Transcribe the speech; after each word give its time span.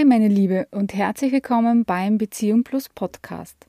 Hi 0.00 0.06
meine 0.06 0.28
Liebe 0.28 0.66
und 0.70 0.94
herzlich 0.94 1.30
willkommen 1.30 1.84
beim 1.84 2.16
Beziehung 2.16 2.64
Plus 2.64 2.88
Podcast. 2.88 3.66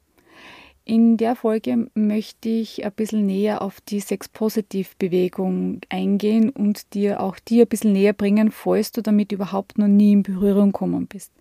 In 0.85 1.18
der 1.18 1.35
Folge 1.35 1.90
möchte 1.94 2.48
ich 2.48 2.85
ein 2.85 2.94
bisschen 2.94 3.26
näher 3.26 3.61
auf 3.61 3.81
die 3.81 4.00
Sex-Positiv-Bewegung 4.00 5.81
eingehen 5.89 6.49
und 6.49 6.94
dir 6.94 7.20
auch 7.20 7.38
die 7.38 7.59
ein 7.59 7.67
bisschen 7.67 7.91
näher 7.91 8.13
bringen, 8.13 8.49
falls 8.49 8.94
du 8.94 9.02
damit 9.02 9.33
überhaupt 9.33 9.78
noch 9.78 9.89
nie 9.89 10.13
in 10.13 10.23
Berührung 10.23 10.71
gekommen 10.71 11.05
bist. 11.05 11.33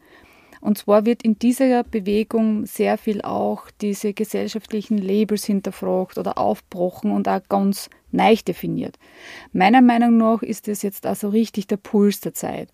Und 0.61 0.77
zwar 0.77 1.07
wird 1.07 1.23
in 1.23 1.39
dieser 1.39 1.85
Bewegung 1.85 2.67
sehr 2.67 2.99
viel 2.99 3.23
auch 3.23 3.71
diese 3.81 4.13
gesellschaftlichen 4.13 4.99
Labels 4.99 5.45
hinterfragt 5.45 6.19
oder 6.19 6.37
aufbrochen 6.37 7.13
und 7.13 7.29
auch 7.29 7.49
ganz 7.49 7.91
neu 8.11 8.35
definiert. 8.35 8.99
Meiner 9.53 9.83
Meinung 9.83 10.17
nach 10.17 10.43
ist 10.43 10.67
es 10.67 10.83
jetzt 10.83 11.07
also 11.07 11.29
richtig 11.29 11.69
der 11.69 11.77
Puls 11.77 12.21
der 12.21 12.35
Zeit. 12.35 12.71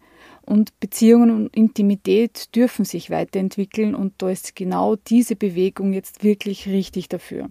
Und 0.46 0.78
Beziehungen 0.78 1.30
und 1.30 1.56
Intimität 1.56 2.54
dürfen 2.54 2.84
sich 2.84 3.10
weiterentwickeln 3.10 3.96
und 3.96 4.14
da 4.18 4.30
ist 4.30 4.54
genau 4.54 4.94
diese 4.94 5.34
Bewegung 5.34 5.92
jetzt 5.92 6.22
wirklich 6.22 6.68
richtig 6.68 7.08
dafür. 7.08 7.50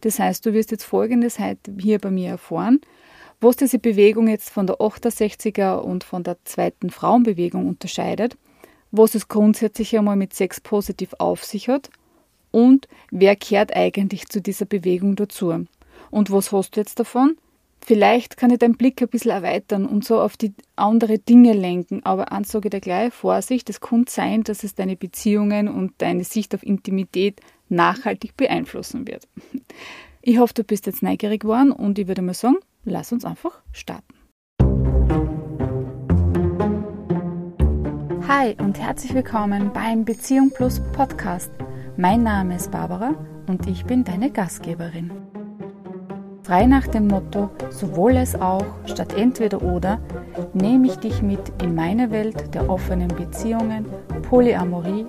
Das 0.00 0.18
heißt, 0.18 0.46
du 0.46 0.54
wirst 0.54 0.70
jetzt 0.70 0.84
Folgendes 0.84 1.38
heute 1.38 1.72
hier 1.78 1.98
bei 1.98 2.10
mir 2.10 2.30
erfahren, 2.30 2.80
was 3.40 3.56
diese 3.56 3.78
Bewegung 3.78 4.26
jetzt 4.26 4.48
von 4.48 4.66
der 4.66 4.76
68er 4.76 5.76
und 5.76 6.02
von 6.02 6.22
der 6.22 6.38
zweiten 6.44 6.90
Frauenbewegung 6.90 7.68
unterscheidet, 7.68 8.38
was 8.90 9.14
es 9.14 9.28
grundsätzlich 9.28 9.96
einmal 9.96 10.16
mit 10.16 10.34
Sex 10.34 10.60
positiv 10.60 11.14
auf 11.18 11.44
sich 11.44 11.68
hat 11.68 11.90
und 12.50 12.88
wer 13.10 13.36
kehrt 13.36 13.76
eigentlich 13.76 14.28
zu 14.28 14.40
dieser 14.40 14.66
Bewegung 14.66 15.14
dazu. 15.14 15.66
Und 16.10 16.30
was 16.30 16.52
hast 16.52 16.76
du 16.76 16.80
jetzt 16.80 16.98
davon? 16.98 17.36
Vielleicht 17.84 18.36
kann 18.36 18.50
ich 18.50 18.58
deinen 18.58 18.76
Blick 18.76 19.00
ein 19.02 19.08
bisschen 19.08 19.30
erweitern 19.30 19.86
und 19.86 20.04
so 20.04 20.20
auf 20.20 20.36
die 20.36 20.52
andere 20.76 21.18
Dinge 21.18 21.52
lenken, 21.52 22.04
aber 22.04 22.30
eins 22.30 22.50
sage 22.52 22.68
ich 22.68 22.70
dir 22.70 22.80
gleich, 22.80 23.12
Vorsicht, 23.12 23.68
es 23.70 23.80
kann 23.80 24.04
sein, 24.08 24.42
dass 24.44 24.62
es 24.62 24.74
deine 24.74 24.96
Beziehungen 24.96 25.68
und 25.68 25.94
deine 25.98 26.24
Sicht 26.24 26.54
auf 26.54 26.62
Intimität 26.62 27.40
nachhaltig 27.68 28.36
beeinflussen 28.36 29.06
wird. 29.08 29.26
Ich 30.22 30.38
hoffe, 30.38 30.52
du 30.52 30.64
bist 30.64 30.86
jetzt 30.86 31.02
neugierig 31.02 31.40
geworden 31.40 31.72
und 31.72 31.98
ich 31.98 32.06
würde 32.06 32.20
mal 32.20 32.34
sagen, 32.34 32.56
lass 32.84 33.10
uns 33.10 33.24
einfach 33.24 33.62
starten. 33.72 34.14
Hi 38.28 38.54
und 38.58 38.78
herzlich 38.78 39.14
willkommen 39.14 39.72
beim 39.72 40.04
Beziehung 40.04 40.50
Plus 40.50 40.80
Podcast. 40.92 41.50
Mein 41.96 42.22
Name 42.22 42.56
ist 42.56 42.70
Barbara 42.70 43.14
und 43.46 43.66
ich 43.66 43.84
bin 43.86 44.04
deine 44.04 44.30
Gastgeberin. 44.30 45.29
Frei 46.50 46.66
nach 46.66 46.88
dem 46.88 47.06
Motto 47.06 47.48
sowohl 47.70 48.16
es 48.16 48.34
auch 48.34 48.64
statt 48.84 49.14
entweder 49.16 49.62
oder 49.62 50.00
nehme 50.52 50.88
ich 50.88 50.96
dich 50.96 51.22
mit 51.22 51.38
in 51.62 51.76
meine 51.76 52.10
Welt 52.10 52.52
der 52.52 52.68
offenen 52.68 53.06
Beziehungen, 53.06 53.86
Polyamorie, 54.28 55.06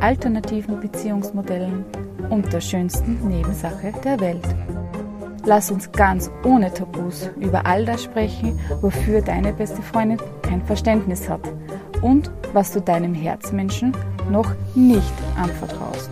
alternativen 0.00 0.80
Beziehungsmodellen 0.80 1.86
und 2.28 2.52
der 2.52 2.60
schönsten 2.60 3.16
Nebensache 3.26 3.94
der 4.04 4.20
Welt. 4.20 4.46
Lass 5.46 5.70
uns 5.70 5.90
ganz 5.90 6.30
ohne 6.44 6.70
Tabus 6.70 7.30
über 7.40 7.64
all 7.64 7.86
das 7.86 8.02
sprechen, 8.02 8.60
wofür 8.82 9.22
deine 9.22 9.54
beste 9.54 9.80
Freundin 9.80 10.18
kein 10.42 10.60
Verständnis 10.66 11.30
hat 11.30 11.50
und 12.02 12.30
was 12.52 12.74
du 12.74 12.82
deinem 12.82 13.14
Herzmenschen 13.14 13.96
noch 14.30 14.52
nicht 14.74 15.14
anvertraust. 15.34 16.10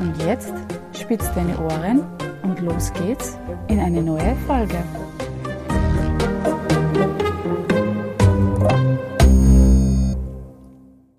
Und 0.00 0.20
jetzt 0.26 0.52
spitz 0.94 1.32
deine 1.32 1.56
Ohren 1.60 2.02
und 2.42 2.60
los 2.60 2.92
geht's 2.92 3.38
in 3.68 3.78
eine 3.78 4.02
neue 4.02 4.34
Folge. 4.46 4.82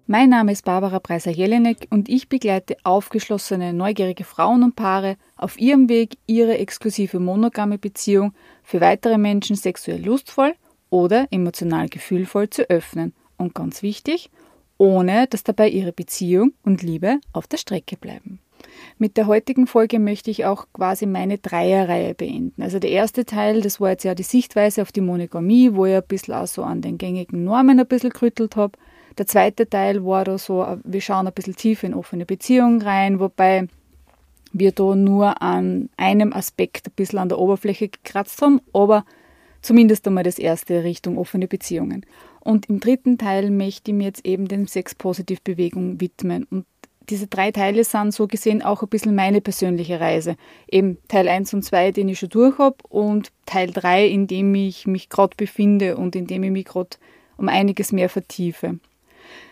Mein 0.08 0.30
Name 0.30 0.52
ist 0.52 0.66
Barbara 0.66 1.00
Preiser-Jelinek 1.00 1.88
und 1.90 2.10
ich 2.10 2.28
begleite 2.28 2.76
aufgeschlossene, 2.84 3.72
neugierige 3.72 4.26
Frauen 4.26 4.62
und 4.62 4.76
Paare 4.76 5.16
auf 5.38 5.58
ihrem 5.58 5.88
Weg, 5.88 6.18
ihre 6.28 6.58
exklusive 6.58 7.20
monogame 7.20 7.78
Beziehung 7.78 8.34
für 8.62 8.82
weitere 8.82 9.18
Menschen 9.18 9.56
sexuell 9.56 10.04
lustvoll 10.04 10.54
oder 10.90 11.28
emotional 11.32 11.88
gefühlvoll 11.88 12.50
zu 12.50 12.70
öffnen. 12.70 13.14
Und 13.38 13.56
ganz 13.56 13.84
wichtig, 13.84 14.30
ohne 14.78 15.28
dass 15.28 15.46
dabei 15.46 15.70
ihre 15.70 15.94
Beziehung 15.94 16.54
und 16.64 16.82
Liebe 16.82 17.20
auf 17.32 17.48
der 17.48 17.58
Strecke 17.58 17.96
bleiben. 17.96 18.42
Mit 18.98 19.18
der 19.18 19.28
heutigen 19.28 19.68
Folge 19.68 20.00
möchte 20.00 20.32
ich 20.32 20.46
auch 20.46 20.68
quasi 20.74 21.06
meine 21.06 21.38
Dreierreihe 21.38 22.14
beenden. 22.14 22.62
Also 22.62 22.80
der 22.80 22.92
erste 22.92 23.26
Teil, 23.26 23.62
das 23.62 23.80
war 23.80 23.92
jetzt 23.92 24.04
ja 24.04 24.16
die 24.16 24.24
Sichtweise 24.24 24.82
auf 24.82 24.92
die 24.92 25.02
Monogamie, 25.02 25.74
wo 25.74 25.86
ich 25.86 25.96
ein 25.96 26.04
bisschen 26.08 26.34
auch 26.34 26.48
so 26.48 26.64
an 26.64 26.82
den 26.82 26.98
gängigen 26.98 27.44
Normen 27.44 27.80
ein 27.80 27.88
bisschen 27.88 28.12
gerüttelt 28.12 28.56
habe. 28.56 28.78
Der 29.18 29.28
zweite 29.28 29.70
Teil 29.70 30.06
war 30.06 30.24
da 30.24 30.38
so, 30.38 30.66
wir 30.84 31.02
schauen 31.02 31.28
ein 31.28 31.34
bisschen 31.34 31.56
tiefer 31.56 31.88
in 31.88 31.94
offene 31.94 32.26
Beziehungen 32.26 32.82
rein, 32.82 33.20
wobei 33.20 33.68
wir 34.54 34.72
da 34.72 34.96
nur 34.96 35.42
an 35.42 35.90
einem 35.98 36.34
Aspekt 36.34 36.88
ein 36.88 36.94
bisschen 36.96 37.20
an 37.20 37.30
der 37.30 37.40
Oberfläche 37.40 37.90
gekratzt 37.90 38.42
haben, 38.42 38.62
aber 38.74 39.06
zumindest 39.62 40.08
einmal 40.08 40.24
das 40.24 40.40
erste 40.40 40.84
Richtung 40.84 41.18
offene 41.18 41.48
Beziehungen. 41.48 42.06
Und 42.40 42.68
im 42.70 42.80
dritten 42.80 43.18
Teil 43.18 43.52
möchte 43.52 43.92
ich 43.92 43.98
mir 43.98 44.06
jetzt 44.06 44.26
eben 44.26 44.48
den 44.48 44.68
Sex-Positiv-Bewegung 44.68 46.02
widmen. 46.02 46.46
Und 46.50 46.66
diese 47.12 47.28
drei 47.28 47.52
Teile 47.52 47.84
sind 47.84 48.14
so 48.14 48.26
gesehen 48.26 48.62
auch 48.62 48.82
ein 48.82 48.88
bisschen 48.88 49.14
meine 49.14 49.42
persönliche 49.42 50.00
Reise. 50.00 50.38
Eben 50.70 50.98
Teil 51.10 51.28
1 51.28 51.54
und 51.54 51.64
2, 51.64 51.92
den 51.92 52.08
ich 52.08 52.20
schon 52.20 52.30
durch 52.30 52.58
habe, 52.58 52.78
und 52.88 53.32
Teil 53.46 53.70
3, 53.70 54.08
in 54.08 54.28
dem 54.28 54.56
ich 54.56 54.88
mich 54.88 55.10
gerade 55.10 55.36
befinde 55.36 55.98
und 55.98 56.16
in 56.16 56.26
dem 56.26 56.44
ich 56.44 56.52
mich 56.52 56.66
gerade 56.66 56.92
um 57.36 57.50
einiges 57.50 57.92
mehr 57.92 58.08
vertiefe. 58.08 58.80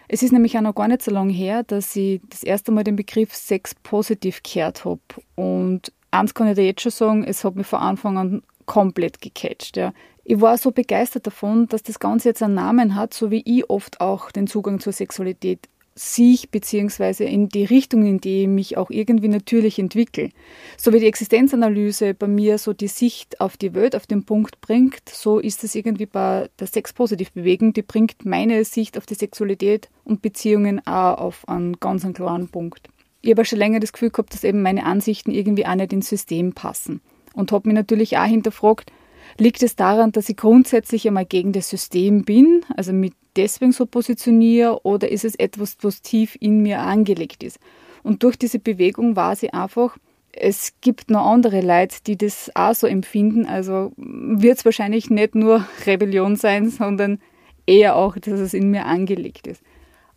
Es 0.07 0.23
ist 0.23 0.31
nämlich 0.31 0.57
auch 0.57 0.61
noch 0.61 0.73
gar 0.73 0.87
nicht 0.87 1.03
so 1.03 1.11
lange 1.11 1.33
her, 1.33 1.63
dass 1.63 1.95
ich 1.95 2.21
das 2.29 2.43
erste 2.43 2.71
Mal 2.71 2.85
den 2.85 2.95
Begriff 2.95 3.35
Sex 3.35 3.75
positiv 3.75 4.41
gehört 4.41 4.85
habe. 4.85 5.01
Und 5.35 5.91
eins 6.09 6.33
kann 6.33 6.47
ich 6.47 6.55
dir 6.55 6.65
jetzt 6.65 6.81
schon 6.81 6.91
sagen, 6.91 7.23
es 7.25 7.43
hat 7.43 7.55
mich 7.55 7.67
von 7.67 7.79
Anfang 7.79 8.17
an 8.17 8.41
komplett 8.65 9.19
gecatcht. 9.19 9.75
Ja. 9.75 9.93
Ich 10.23 10.39
war 10.39 10.57
so 10.57 10.71
begeistert 10.71 11.27
davon, 11.27 11.67
dass 11.67 11.83
das 11.83 11.99
Ganze 11.99 12.29
jetzt 12.29 12.41
einen 12.41 12.55
Namen 12.55 12.95
hat, 12.95 13.13
so 13.13 13.31
wie 13.31 13.43
ich 13.45 13.69
oft 13.69 13.99
auch 13.99 14.31
den 14.31 14.47
Zugang 14.47 14.79
zur 14.79 14.93
Sexualität 14.93 15.67
sich 15.99 16.49
beziehungsweise 16.49 17.25
in 17.25 17.49
die 17.49 17.65
Richtung, 17.65 18.05
in 18.05 18.19
die 18.19 18.43
ich 18.43 18.47
mich 18.47 18.77
auch 18.77 18.89
irgendwie 18.89 19.27
natürlich 19.27 19.79
entwickle. 19.79 20.29
So 20.77 20.93
wie 20.93 20.99
die 20.99 21.07
Existenzanalyse 21.07 22.13
bei 22.13 22.27
mir 22.27 22.57
so 22.57 22.71
die 22.71 22.87
Sicht 22.87 23.41
auf 23.41 23.57
die 23.57 23.73
Welt 23.73 23.95
auf 23.95 24.07
den 24.07 24.23
Punkt 24.23 24.61
bringt, 24.61 25.09
so 25.09 25.39
ist 25.39 25.63
es 25.63 25.75
irgendwie 25.75 26.05
bei 26.05 26.49
der 26.57 26.67
Sex-Positiv-Bewegung, 26.67 27.73
die 27.73 27.81
bringt 27.81 28.25
meine 28.25 28.63
Sicht 28.63 28.97
auf 28.97 29.05
die 29.05 29.15
Sexualität 29.15 29.89
und 30.05 30.21
Beziehungen 30.21 30.85
auch 30.87 31.17
auf 31.17 31.47
einen 31.49 31.79
ganz 31.79 32.05
einen 32.05 32.13
klaren 32.13 32.47
Punkt. 32.47 32.89
Ich 33.21 33.31
habe 33.31 33.43
schon 33.43 33.59
länger 33.59 33.81
das 33.81 33.91
Gefühl 33.91 34.11
gehabt, 34.11 34.33
dass 34.33 34.45
eben 34.45 34.61
meine 34.61 34.85
Ansichten 34.85 35.31
irgendwie 35.31 35.65
auch 35.65 35.75
nicht 35.75 35.91
ins 35.91 36.07
System 36.07 36.53
passen. 36.53 37.01
Und 37.33 37.51
habe 37.51 37.67
mich 37.67 37.75
natürlich 37.75 38.17
auch 38.17 38.25
hinterfragt, 38.25 38.91
liegt 39.39 39.63
es 39.63 39.75
daran, 39.75 40.11
dass 40.11 40.29
ich 40.29 40.37
grundsätzlich 40.37 41.07
einmal 41.07 41.25
gegen 41.25 41.53
das 41.53 41.69
System 41.69 42.23
bin, 42.23 42.65
also 42.75 42.93
mit 42.93 43.13
deswegen 43.35 43.71
so 43.71 43.85
positioniere 43.85 44.85
oder 44.85 45.09
ist 45.09 45.25
es 45.25 45.35
etwas, 45.35 45.77
was 45.81 46.01
tief 46.01 46.37
in 46.39 46.61
mir 46.61 46.81
angelegt 46.81 47.43
ist? 47.43 47.59
Und 48.03 48.23
durch 48.23 48.37
diese 48.37 48.59
Bewegung 48.59 49.15
war 49.15 49.35
sie 49.35 49.53
einfach, 49.53 49.97
es 50.31 50.73
gibt 50.81 51.09
noch 51.09 51.25
andere 51.25 51.61
Leute, 51.61 51.97
die 52.05 52.17
das 52.17 52.51
auch 52.55 52.73
so 52.73 52.87
empfinden. 52.87 53.45
Also 53.45 53.91
wird 53.97 54.57
es 54.57 54.65
wahrscheinlich 54.65 55.09
nicht 55.09 55.35
nur 55.35 55.65
Rebellion 55.85 56.35
sein, 56.35 56.69
sondern 56.69 57.19
eher 57.65 57.95
auch, 57.95 58.17
dass 58.17 58.39
es 58.39 58.53
in 58.53 58.71
mir 58.71 58.85
angelegt 58.85 59.47
ist. 59.47 59.61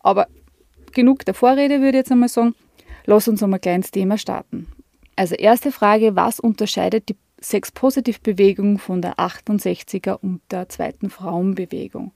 Aber 0.01 0.27
genug 0.93 1.25
der 1.25 1.35
Vorrede, 1.35 1.81
würde 1.81 1.99
ich 1.99 2.03
jetzt 2.03 2.13
einmal 2.13 2.29
sagen. 2.29 2.55
Lass 3.05 3.27
uns 3.27 3.43
einmal 3.43 3.59
gleich 3.59 3.77
ins 3.77 3.91
Thema 3.91 4.17
starten. 4.17 4.69
Also 5.17 5.35
erste 5.35 5.73
Frage, 5.73 6.15
was 6.15 6.41
unterscheidet 6.41 7.09
die 7.09 7.17
Sex-Positiv-Bewegung 7.43 8.79
von 8.79 9.03
der 9.03 9.17
68er 9.17 10.19
und 10.21 10.41
der 10.51 10.69
zweiten 10.69 11.11
Frauenbewegung? 11.11 12.13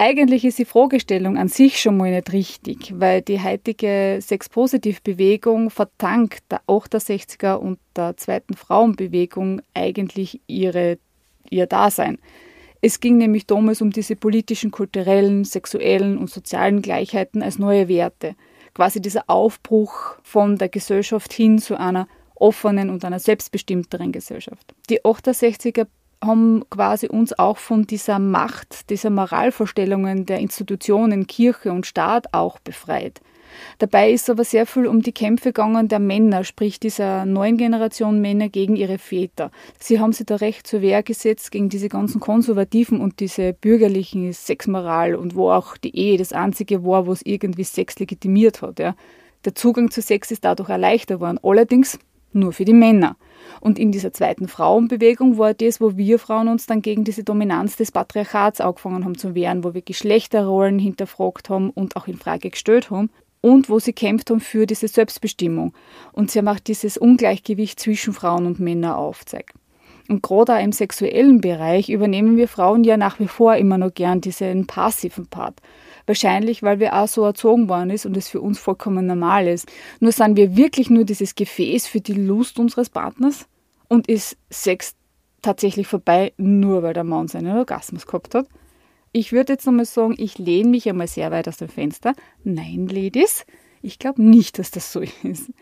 Eigentlich 0.00 0.44
ist 0.44 0.60
die 0.60 0.64
Fragestellung 0.64 1.36
an 1.36 1.48
sich 1.48 1.80
schon 1.80 1.96
mal 1.96 2.12
nicht 2.12 2.32
richtig, 2.32 2.94
weil 3.00 3.20
die 3.20 3.42
heutige 3.42 4.18
Sex-Positiv-Bewegung 4.20 5.70
verdankt 5.70 6.44
der 6.52 6.60
68er 6.68 7.54
und 7.54 7.80
der 7.96 8.16
zweiten 8.16 8.54
Frauenbewegung 8.54 9.60
eigentlich 9.74 10.40
ihre, 10.46 10.98
ihr 11.50 11.66
Dasein. 11.66 12.18
Es 12.80 13.00
ging 13.00 13.18
nämlich 13.18 13.46
damals 13.46 13.82
um 13.82 13.90
diese 13.90 14.14
politischen, 14.14 14.70
kulturellen, 14.70 15.44
sexuellen 15.44 16.16
und 16.16 16.30
sozialen 16.30 16.80
Gleichheiten 16.80 17.42
als 17.42 17.58
neue 17.58 17.88
Werte. 17.88 18.36
Quasi 18.74 19.02
dieser 19.02 19.24
Aufbruch 19.26 20.14
von 20.22 20.58
der 20.58 20.68
Gesellschaft 20.68 21.32
hin 21.32 21.58
zu 21.58 21.76
einer 21.76 22.06
offenen 22.40 22.90
und 22.90 23.04
einer 23.04 23.18
selbstbestimmteren 23.18 24.12
Gesellschaft. 24.12 24.74
Die 24.90 25.02
68er 25.02 25.86
haben 26.22 26.64
quasi 26.70 27.06
uns 27.08 27.38
auch 27.38 27.58
von 27.58 27.86
dieser 27.86 28.18
Macht, 28.18 28.90
dieser 28.90 29.10
Moralvorstellungen 29.10 30.26
der 30.26 30.38
Institutionen, 30.40 31.26
Kirche 31.26 31.70
und 31.72 31.86
Staat 31.86 32.34
auch 32.34 32.58
befreit. 32.58 33.20
Dabei 33.78 34.12
ist 34.12 34.28
aber 34.28 34.44
sehr 34.44 34.66
viel 34.66 34.86
um 34.86 35.00
die 35.00 35.12
Kämpfe 35.12 35.50
gegangen 35.50 35.88
der 35.88 35.98
Männer, 35.98 36.44
sprich 36.44 36.80
dieser 36.80 37.24
neuen 37.24 37.56
Generation 37.56 38.20
Männer 38.20 38.48
gegen 38.48 38.76
ihre 38.76 38.98
Väter. 38.98 39.50
Sie 39.78 40.00
haben 40.00 40.12
sich 40.12 40.26
da 40.26 40.36
recht 40.36 40.66
zur 40.66 40.82
Wehr 40.82 41.02
gesetzt 41.02 41.50
gegen 41.50 41.68
diese 41.68 41.88
ganzen 41.88 42.20
Konservativen 42.20 43.00
und 43.00 43.20
diese 43.20 43.52
bürgerlichen 43.54 44.32
Sexmoral 44.32 45.14
und 45.14 45.34
wo 45.34 45.50
auch 45.50 45.76
die 45.76 45.96
Ehe 45.96 46.18
das 46.18 46.32
einzige 46.32 46.84
war, 46.84 47.06
wo 47.06 47.12
es 47.12 47.22
irgendwie 47.24 47.64
Sex 47.64 47.98
legitimiert 47.98 48.62
hat. 48.62 48.78
Ja. 48.78 48.94
Der 49.44 49.54
Zugang 49.54 49.90
zu 49.90 50.02
Sex 50.02 50.30
ist 50.30 50.44
dadurch 50.44 50.68
erleichtert 50.68 51.20
worden, 51.20 51.38
allerdings 51.42 51.98
nur 52.32 52.52
für 52.52 52.64
die 52.64 52.72
Männer. 52.72 53.16
Und 53.60 53.78
in 53.78 53.92
dieser 53.92 54.12
zweiten 54.12 54.48
Frauenbewegung 54.48 55.38
war 55.38 55.54
das, 55.54 55.80
wo 55.80 55.96
wir 55.96 56.18
Frauen 56.18 56.48
uns 56.48 56.66
dann 56.66 56.82
gegen 56.82 57.04
diese 57.04 57.24
Dominanz 57.24 57.76
des 57.76 57.92
Patriarchats 57.92 58.60
angefangen 58.60 59.04
haben 59.04 59.18
zu 59.18 59.34
wehren, 59.34 59.64
wo 59.64 59.74
wir 59.74 59.82
Geschlechterrollen 59.82 60.78
hinterfragt 60.78 61.50
haben 61.50 61.70
und 61.70 61.96
auch 61.96 62.06
in 62.06 62.18
Frage 62.18 62.50
gestellt 62.50 62.90
haben 62.90 63.10
und 63.40 63.68
wo 63.68 63.78
sie 63.78 63.92
kämpft 63.92 64.30
haben 64.30 64.40
für 64.40 64.66
diese 64.66 64.88
Selbstbestimmung. 64.88 65.72
Und 66.12 66.30
sie 66.30 66.38
haben 66.38 66.48
auch 66.48 66.60
dieses 66.60 66.96
Ungleichgewicht 66.98 67.80
zwischen 67.80 68.12
Frauen 68.12 68.46
und 68.46 68.60
Männern 68.60 68.94
aufzeigt. 68.94 69.54
Und 70.08 70.22
gerade 70.22 70.54
auch 70.54 70.62
im 70.62 70.72
sexuellen 70.72 71.40
Bereich 71.40 71.90
übernehmen 71.90 72.36
wir 72.36 72.48
Frauen 72.48 72.82
ja 72.82 72.96
nach 72.96 73.20
wie 73.20 73.28
vor 73.28 73.56
immer 73.56 73.76
noch 73.76 73.92
gern 73.92 74.20
diesen 74.20 74.66
passiven 74.66 75.26
Part. 75.26 75.60
Wahrscheinlich, 76.08 76.62
weil 76.62 76.80
wir 76.80 76.94
auch 76.94 77.06
so 77.06 77.22
erzogen 77.22 77.68
worden 77.68 77.90
ist 77.90 78.06
und 78.06 78.16
es 78.16 78.30
für 78.30 78.40
uns 78.40 78.58
vollkommen 78.58 79.04
normal 79.04 79.46
ist. 79.46 79.70
Nur 80.00 80.10
sind 80.10 80.38
wir 80.38 80.56
wirklich 80.56 80.88
nur 80.88 81.04
dieses 81.04 81.34
Gefäß 81.34 81.86
für 81.86 82.00
die 82.00 82.14
Lust 82.14 82.58
unseres 82.58 82.88
Partners 82.88 83.46
und 83.88 84.08
ist 84.08 84.38
Sex 84.48 84.94
tatsächlich 85.42 85.86
vorbei, 85.86 86.32
nur 86.38 86.82
weil 86.82 86.94
der 86.94 87.04
Mann 87.04 87.28
seinen 87.28 87.54
Orgasmus 87.54 88.06
gehabt 88.06 88.34
hat. 88.34 88.46
Ich 89.12 89.32
würde 89.32 89.52
jetzt 89.52 89.66
nochmal 89.66 89.84
sagen, 89.84 90.14
ich 90.16 90.38
lehne 90.38 90.70
mich 90.70 90.88
einmal 90.88 91.08
sehr 91.08 91.30
weit 91.30 91.46
aus 91.46 91.58
dem 91.58 91.68
Fenster. 91.68 92.14
Nein, 92.42 92.88
Ladies, 92.88 93.44
ich 93.82 93.98
glaube 93.98 94.22
nicht, 94.22 94.58
dass 94.58 94.70
das 94.70 94.90
so 94.90 95.00
ist. 95.22 95.52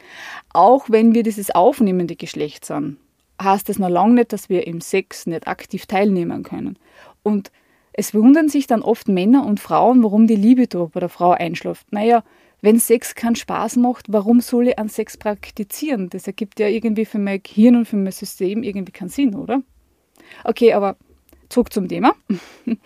Auch 0.53 0.89
wenn 0.89 1.13
wir 1.13 1.25
dieses 1.25 1.51
aufnehmende 1.51 2.15
Geschlecht 2.15 2.65
sind, 2.65 2.99
heißt 3.43 3.69
das 3.69 3.81
noch 3.81 3.89
lange 3.89 4.15
nicht, 4.15 4.33
dass 4.33 4.49
wir 4.49 4.65
im 4.69 4.81
Sex 4.81 5.27
nicht 5.27 5.49
aktiv 5.49 5.87
teilnehmen 5.87 6.45
können. 6.45 6.79
Und 7.25 7.51
es 7.97 8.15
wundern 8.15 8.49
sich 8.49 8.67
dann 8.67 8.83
oft 8.83 9.09
Männer 9.09 9.47
und 9.47 9.61
Frauen, 9.61 10.03
warum 10.03 10.27
die 10.27 10.37
Liebe 10.37 10.67
bei 10.67 11.01
der 11.01 11.09
Frau 11.09 11.31
einschläft. 11.31 11.91
Naja, 11.93 12.23
wenn 12.61 12.79
Sex 12.79 13.15
keinen 13.15 13.37
Spaß 13.37 13.77
macht, 13.77 14.07
warum 14.09 14.41
soll 14.41 14.69
ich 14.69 14.79
an 14.79 14.89
Sex 14.89 15.17
praktizieren? 15.17 16.11
Das 16.11 16.27
ergibt 16.27 16.59
ja 16.59 16.69
irgendwie 16.69 17.05
für 17.05 17.19
mein 17.19 17.43
Gehirn 17.43 17.77
und 17.77 17.87
für 17.87 17.97
mein 17.97 18.13
System 18.13 18.63
irgendwie 18.63 18.93
keinen 18.93 19.09
Sinn, 19.09 19.35
oder? 19.35 19.63
Okay, 20.45 20.73
aber 20.73 20.97
zurück 21.49 21.73
zum 21.73 21.89
Thema. 21.89 22.15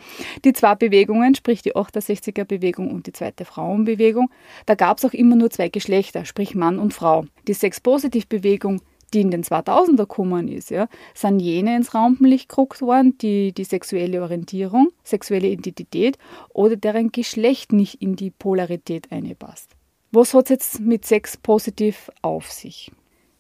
Die 0.44 0.52
zwei 0.52 0.74
Bewegungen, 0.74 1.34
sprich 1.34 1.62
die 1.62 1.74
68er 1.74 2.44
Bewegung 2.44 2.90
und 2.90 3.06
die 3.06 3.12
zweite 3.12 3.44
Frauenbewegung, 3.44 4.30
da 4.66 4.74
gab 4.74 4.98
es 4.98 5.04
auch 5.04 5.14
immer 5.14 5.36
nur 5.36 5.50
zwei 5.50 5.68
Geschlechter, 5.68 6.24
sprich 6.24 6.54
Mann 6.54 6.78
und 6.78 6.92
Frau. 6.92 7.24
Die 7.48 7.54
Sex-Positiv-Bewegung 7.54 8.82
die 9.10 9.20
in 9.20 9.30
den 9.30 9.42
2000er 9.42 9.96
gekommen 9.96 10.48
ist, 10.48 10.70
ja, 10.70 10.88
sind 11.14 11.40
jene 11.40 11.76
ins 11.76 11.94
Rampenlicht 11.94 12.48
gerückt 12.48 12.80
worden, 12.82 13.16
die 13.18 13.52
die 13.52 13.64
sexuelle 13.64 14.22
Orientierung, 14.22 14.88
sexuelle 15.04 15.48
Identität 15.48 16.18
oder 16.50 16.76
deren 16.76 17.12
Geschlecht 17.12 17.72
nicht 17.72 18.00
in 18.02 18.16
die 18.16 18.30
Polarität 18.30 19.10
einpasst. 19.10 19.70
Was 20.12 20.34
hat 20.34 20.44
es 20.44 20.50
jetzt 20.50 20.80
mit 20.80 21.04
Sex 21.04 21.36
positiv 21.36 22.10
auf 22.22 22.50
sich? 22.50 22.90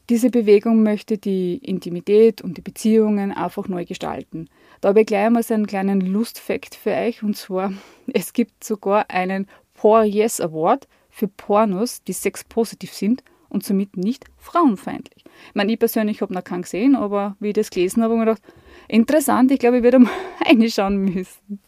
Diese 0.08 0.30
Bewegung 0.30 0.82
möchte 0.82 1.18
die 1.18 1.58
Intimität 1.58 2.42
und 2.42 2.56
die 2.56 2.62
Beziehungen 2.62 3.30
einfach 3.30 3.68
neu 3.68 3.84
gestalten. 3.84 4.48
Da 4.80 4.88
habe 4.88 5.02
ich 5.02 5.06
gleich 5.06 5.26
einmal 5.26 5.44
so 5.44 5.54
einen 5.54 5.68
kleinen 5.68 6.00
Lustfakt 6.00 6.74
für 6.74 6.90
euch 6.90 7.22
und 7.22 7.36
zwar, 7.36 7.72
es 8.12 8.32
gibt 8.32 8.64
sogar 8.64 9.08
einen 9.08 9.46
Por 9.74 10.02
Yes 10.02 10.40
Award 10.40 10.88
für 11.10 11.28
Pornos, 11.28 12.02
die 12.02 12.12
sexpositiv 12.12 12.92
sind 12.92 13.22
und 13.48 13.64
somit 13.64 13.96
nicht 13.96 14.24
frauenfeindlich. 14.36 15.19
Ich 15.48 15.54
meine, 15.54 15.72
ich 15.72 15.78
persönlich 15.78 16.20
habe 16.22 16.34
noch 16.34 16.44
keinen 16.44 16.62
gesehen, 16.62 16.94
aber 16.96 17.36
wie 17.40 17.48
ich 17.48 17.54
das 17.54 17.70
gelesen 17.70 18.02
habe, 18.02 18.14
habe 18.14 18.22
ich 18.22 18.26
mir 18.26 18.34
gedacht, 18.34 18.54
interessant, 18.88 19.50
ich 19.50 19.58
glaube, 19.58 19.78
ich 19.78 19.82
werde 19.82 19.98
mal 19.98 20.10
reinschauen 20.46 20.96
müssen. 20.98 21.60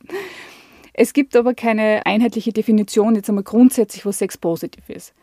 Es 0.95 1.13
gibt 1.13 1.37
aber 1.37 1.55
keine 1.55 2.05
einheitliche 2.05 2.53
Definition 2.53 3.15
jetzt 3.15 3.29
einmal 3.29 3.45
grundsätzlich, 3.45 4.05
was 4.05 4.19
Sex 4.19 4.37
positiv 4.37 4.89
ist. 4.89 5.15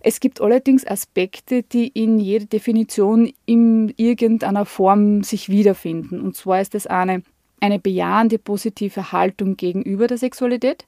Es 0.00 0.20
gibt 0.20 0.40
allerdings 0.40 0.86
Aspekte, 0.86 1.62
die 1.62 1.88
in 1.88 2.18
jeder 2.18 2.46
Definition 2.46 3.32
in 3.46 3.92
irgendeiner 3.96 4.64
Form 4.64 5.22
sich 5.24 5.48
wiederfinden. 5.48 6.20
Und 6.20 6.36
zwar 6.36 6.60
ist 6.60 6.74
das 6.74 6.86
eine, 6.86 7.22
eine 7.60 7.78
bejahende 7.78 8.38
positive 8.38 9.12
Haltung 9.12 9.56
gegenüber 9.56 10.06
der 10.06 10.18
Sexualität, 10.18 10.86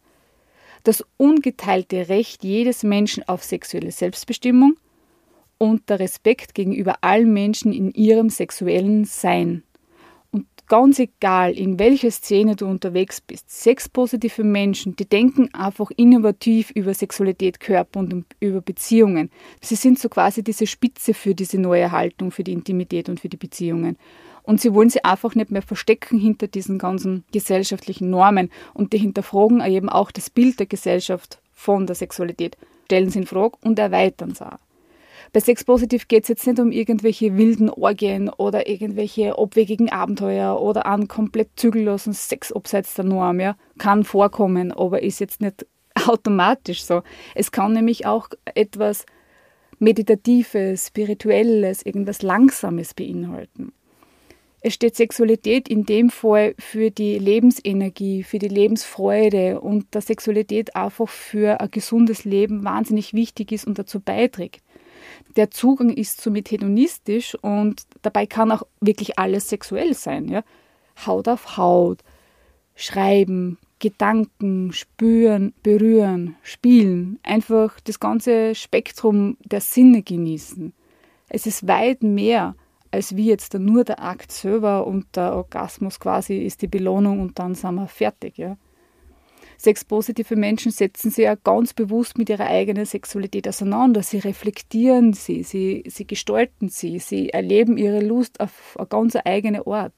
das 0.84 1.04
ungeteilte 1.16 2.08
Recht 2.08 2.44
jedes 2.44 2.82
Menschen 2.82 3.28
auf 3.28 3.42
sexuelle 3.42 3.90
Selbstbestimmung, 3.90 4.76
und 5.60 5.90
der 5.90 6.00
Respekt 6.00 6.54
gegenüber 6.54 6.96
allen 7.02 7.34
Menschen 7.34 7.72
in 7.74 7.92
ihrem 7.92 8.30
sexuellen 8.30 9.04
Sein. 9.04 9.62
Und 10.32 10.46
ganz 10.68 10.98
egal, 10.98 11.52
in 11.52 11.78
welcher 11.78 12.10
Szene 12.10 12.56
du 12.56 12.66
unterwegs 12.66 13.20
bist, 13.20 13.50
sexpositive 13.50 14.42
Menschen, 14.42 14.96
die 14.96 15.04
denken 15.04 15.52
einfach 15.52 15.90
innovativ 15.90 16.70
über 16.70 16.94
Sexualität, 16.94 17.60
Körper 17.60 18.00
und 18.00 18.24
über 18.40 18.62
Beziehungen. 18.62 19.30
Sie 19.60 19.74
sind 19.74 19.98
so 19.98 20.08
quasi 20.08 20.42
diese 20.42 20.66
Spitze 20.66 21.12
für 21.12 21.34
diese 21.34 21.58
neue 21.58 21.92
Haltung, 21.92 22.30
für 22.30 22.42
die 22.42 22.54
Intimität 22.54 23.10
und 23.10 23.20
für 23.20 23.28
die 23.28 23.36
Beziehungen. 23.36 23.98
Und 24.42 24.62
sie 24.62 24.72
wollen 24.72 24.88
sie 24.88 25.04
einfach 25.04 25.34
nicht 25.34 25.50
mehr 25.50 25.60
verstecken 25.60 26.18
hinter 26.18 26.48
diesen 26.48 26.78
ganzen 26.78 27.24
gesellschaftlichen 27.32 28.08
Normen 28.08 28.48
und 28.72 28.94
die 28.94 28.98
hinterfragen 28.98 29.60
eben 29.60 29.90
auch 29.90 30.10
das 30.10 30.30
Bild 30.30 30.58
der 30.58 30.66
Gesellschaft 30.66 31.38
von 31.52 31.86
der 31.86 31.96
Sexualität, 31.96 32.56
stellen 32.86 33.10
sie 33.10 33.18
in 33.18 33.26
Frage 33.26 33.58
und 33.60 33.78
erweitern 33.78 34.30
es 34.30 34.40
auch. 34.40 34.56
Bei 35.32 35.40
Sex 35.40 35.64
Positiv 35.64 36.08
geht 36.08 36.24
es 36.24 36.28
jetzt 36.28 36.46
nicht 36.46 36.58
um 36.58 36.72
irgendwelche 36.72 37.36
wilden 37.36 37.70
Orgien 37.70 38.28
oder 38.28 38.68
irgendwelche 38.68 39.38
abwegigen 39.38 39.90
Abenteuer 39.90 40.60
oder 40.60 40.86
einen 40.86 41.08
komplett 41.08 41.50
zügellosen 41.56 42.12
Sex 42.12 42.52
abseits 42.52 42.94
der 42.94 43.04
Norm. 43.04 43.40
Ja. 43.40 43.56
Kann 43.78 44.04
vorkommen, 44.04 44.72
aber 44.72 45.02
ist 45.02 45.20
jetzt 45.20 45.40
nicht 45.40 45.66
automatisch 46.06 46.84
so. 46.84 47.02
Es 47.34 47.52
kann 47.52 47.72
nämlich 47.72 48.06
auch 48.06 48.28
etwas 48.54 49.06
Meditatives, 49.78 50.88
Spirituelles, 50.88 51.84
irgendwas 51.84 52.22
Langsames 52.22 52.92
beinhalten. 52.94 53.72
Es 54.62 54.74
steht 54.74 54.94
Sexualität 54.94 55.70
in 55.70 55.86
dem 55.86 56.10
Fall 56.10 56.54
für 56.58 56.90
die 56.90 57.18
Lebensenergie, 57.18 58.22
für 58.22 58.38
die 58.38 58.48
Lebensfreude 58.48 59.58
und 59.58 59.86
dass 59.92 60.08
Sexualität 60.08 60.76
einfach 60.76 61.08
für 61.08 61.60
ein 61.62 61.70
gesundes 61.70 62.26
Leben 62.26 62.62
wahnsinnig 62.62 63.14
wichtig 63.14 63.52
ist 63.52 63.66
und 63.66 63.78
dazu 63.78 64.00
beiträgt 64.00 64.60
der 65.36 65.50
Zugang 65.50 65.90
ist 65.90 66.20
somit 66.20 66.50
hedonistisch 66.50 67.34
und 67.36 67.82
dabei 68.02 68.26
kann 68.26 68.52
auch 68.52 68.62
wirklich 68.80 69.18
alles 69.18 69.48
sexuell 69.48 69.94
sein. 69.94 70.28
Ja? 70.28 70.42
Haut 71.06 71.28
auf 71.28 71.56
Haut, 71.56 72.00
schreiben, 72.74 73.58
Gedanken, 73.78 74.72
spüren, 74.72 75.54
berühren, 75.62 76.36
spielen, 76.42 77.18
einfach 77.22 77.80
das 77.80 77.98
ganze 77.98 78.54
Spektrum 78.54 79.36
der 79.42 79.60
Sinne 79.60 80.02
genießen. 80.02 80.74
Es 81.28 81.46
ist 81.46 81.66
weit 81.66 82.02
mehr 82.02 82.54
als 82.90 83.16
wie 83.16 83.26
jetzt 83.26 83.54
nur 83.54 83.84
der 83.84 84.02
Akt 84.02 84.32
selber 84.32 84.86
und 84.86 85.06
der 85.14 85.34
Orgasmus 85.34 86.00
quasi 86.00 86.38
ist 86.38 86.60
die 86.62 86.66
Belohnung 86.66 87.20
und 87.20 87.38
dann 87.38 87.54
sind 87.54 87.76
wir 87.76 87.86
fertig. 87.86 88.36
Ja? 88.36 88.56
Sexpositive 89.60 90.36
Menschen 90.36 90.72
setzen 90.72 91.10
sich 91.10 91.24
ja 91.24 91.34
ganz 91.34 91.74
bewusst 91.74 92.16
mit 92.16 92.30
ihrer 92.30 92.46
eigenen 92.46 92.86
Sexualität 92.86 93.46
auseinander. 93.46 94.02
Sie 94.02 94.18
reflektieren 94.18 95.12
sie, 95.12 95.42
sie, 95.42 95.84
sie 95.86 96.06
gestalten 96.06 96.70
sie, 96.70 96.98
sie 96.98 97.28
erleben 97.28 97.76
ihre 97.76 98.00
Lust 98.00 98.40
auf 98.40 98.74
eine 98.78 98.86
ganz 98.86 99.18
eigene 99.22 99.66
Art. 99.66 99.92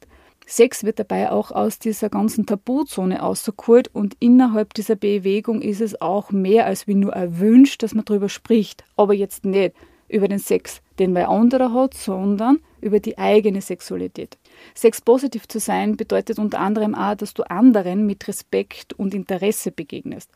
Sex 0.46 0.82
wird 0.82 0.98
dabei 0.98 1.30
auch 1.30 1.52
aus 1.52 1.78
dieser 1.78 2.10
ganzen 2.10 2.44
Tabuzone 2.44 3.22
ausgeholt 3.22 3.86
und 3.92 4.16
innerhalb 4.18 4.74
dieser 4.74 4.96
Bewegung 4.96 5.62
ist 5.62 5.80
es 5.80 6.00
auch 6.00 6.32
mehr 6.32 6.66
als 6.66 6.88
wie 6.88 6.96
nur 6.96 7.12
erwünscht, 7.12 7.84
dass 7.84 7.94
man 7.94 8.04
darüber 8.04 8.28
spricht, 8.28 8.82
aber 8.96 9.14
jetzt 9.14 9.44
nicht 9.44 9.76
über 10.08 10.26
den 10.26 10.40
Sex, 10.40 10.81
den 10.98 11.14
wer 11.14 11.28
anderer 11.28 11.72
hat, 11.72 11.94
sondern 11.94 12.58
über 12.80 13.00
die 13.00 13.18
eigene 13.18 13.60
Sexualität. 13.60 14.38
Sexpositiv 14.74 15.48
zu 15.48 15.60
sein 15.60 15.96
bedeutet 15.96 16.38
unter 16.38 16.60
anderem 16.60 16.94
auch, 16.94 17.14
dass 17.14 17.34
du 17.34 17.42
anderen 17.44 18.06
mit 18.06 18.26
Respekt 18.28 18.92
und 18.92 19.14
Interesse 19.14 19.70
begegnest 19.70 20.30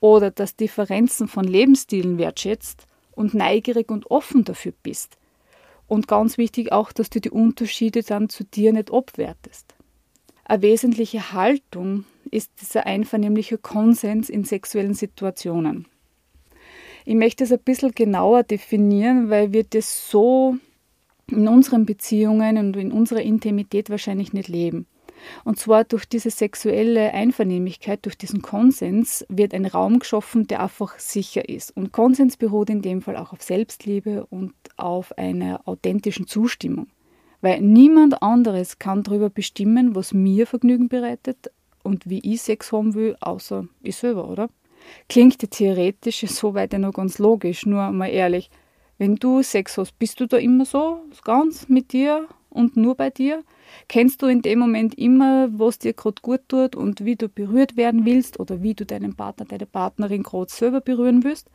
oder 0.00 0.30
dass 0.30 0.56
Differenzen 0.56 1.28
von 1.28 1.44
Lebensstilen 1.44 2.18
wertschätzt 2.18 2.86
und 3.12 3.34
neugierig 3.34 3.90
und 3.90 4.10
offen 4.10 4.44
dafür 4.44 4.72
bist. 4.82 5.16
Und 5.86 6.08
ganz 6.08 6.38
wichtig 6.38 6.72
auch, 6.72 6.92
dass 6.92 7.10
du 7.10 7.20
die 7.20 7.30
Unterschiede 7.30 8.02
dann 8.02 8.28
zu 8.28 8.44
dir 8.44 8.72
nicht 8.72 8.92
abwertest. 8.92 9.74
Eine 10.44 10.62
wesentliche 10.62 11.32
Haltung 11.32 12.04
ist 12.30 12.50
dieser 12.60 12.86
einvernehmliche 12.86 13.58
Konsens 13.58 14.28
in 14.28 14.44
sexuellen 14.44 14.94
Situationen. 14.94 15.86
Ich 17.04 17.14
möchte 17.14 17.44
es 17.44 17.52
ein 17.52 17.58
bisschen 17.58 17.92
genauer 17.92 18.42
definieren, 18.44 19.30
weil 19.30 19.52
wir 19.52 19.64
das 19.64 20.10
so 20.10 20.56
in 21.28 21.48
unseren 21.48 21.86
Beziehungen 21.86 22.58
und 22.58 22.76
in 22.76 22.92
unserer 22.92 23.22
Intimität 23.22 23.90
wahrscheinlich 23.90 24.32
nicht 24.32 24.48
leben. 24.48 24.86
Und 25.44 25.58
zwar 25.58 25.84
durch 25.84 26.04
diese 26.04 26.30
sexuelle 26.30 27.12
Einvernehmlichkeit, 27.12 28.04
durch 28.04 28.18
diesen 28.18 28.42
Konsens 28.42 29.24
wird 29.28 29.54
ein 29.54 29.66
Raum 29.66 30.00
geschaffen, 30.00 30.46
der 30.46 30.60
einfach 30.62 30.98
sicher 30.98 31.48
ist. 31.48 31.76
Und 31.76 31.92
Konsens 31.92 32.36
beruht 32.36 32.70
in 32.70 32.82
dem 32.82 33.02
Fall 33.02 33.16
auch 33.16 33.32
auf 33.32 33.42
Selbstliebe 33.42 34.26
und 34.26 34.52
auf 34.76 35.16
einer 35.18 35.60
authentischen 35.66 36.26
Zustimmung. 36.26 36.88
Weil 37.40 37.60
niemand 37.60 38.22
anderes 38.22 38.78
kann 38.78 39.02
darüber 39.02 39.30
bestimmen, 39.30 39.94
was 39.94 40.12
mir 40.12 40.46
Vergnügen 40.46 40.88
bereitet 40.88 41.50
und 41.82 42.08
wie 42.08 42.20
ich 42.20 42.42
Sex 42.42 42.72
haben 42.72 42.94
will, 42.94 43.16
außer 43.20 43.66
ich 43.82 43.96
selber, 43.96 44.28
oder? 44.28 44.48
Klingt 45.08 45.38
theoretisch 45.50 46.24
soweit 46.26 46.72
ja 46.72 46.78
noch 46.78 46.92
ganz 46.92 47.18
logisch, 47.18 47.66
nur 47.66 47.90
mal 47.90 48.08
ehrlich. 48.08 48.50
Wenn 48.98 49.16
du 49.16 49.42
Sex 49.42 49.78
hast, 49.78 49.98
bist 49.98 50.20
du 50.20 50.26
da 50.26 50.36
immer 50.36 50.64
so, 50.64 51.02
ganz 51.24 51.68
mit 51.68 51.92
dir 51.92 52.28
und 52.50 52.76
nur 52.76 52.94
bei 52.94 53.10
dir? 53.10 53.42
Kennst 53.88 54.22
du 54.22 54.26
in 54.26 54.42
dem 54.42 54.58
Moment 54.58 54.96
immer, 54.96 55.48
was 55.52 55.78
dir 55.78 55.92
gerade 55.92 56.20
gut 56.22 56.42
tut 56.48 56.76
und 56.76 57.04
wie 57.04 57.16
du 57.16 57.28
berührt 57.28 57.76
werden 57.76 58.04
willst 58.04 58.38
oder 58.38 58.62
wie 58.62 58.74
du 58.74 58.86
deinen 58.86 59.16
Partner, 59.16 59.44
deine 59.44 59.66
Partnerin 59.66 60.22
gerade 60.22 60.50
selber 60.50 60.80
berühren 60.80 61.24
willst? 61.24 61.48